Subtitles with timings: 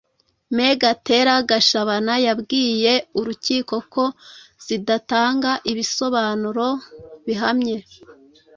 [0.55, 4.03] Me Gatera Gashabana yabwiye urukiko ko
[4.65, 6.67] zidatanga ibisobanuro
[7.25, 7.77] bihamye